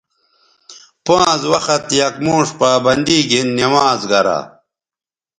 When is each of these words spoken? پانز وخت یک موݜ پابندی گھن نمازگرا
پانز 1.05 1.41
وخت 1.53 1.83
یک 1.99 2.15
موݜ 2.25 2.47
پابندی 2.59 3.19
گھن 3.29 3.47
نمازگرا 3.59 4.39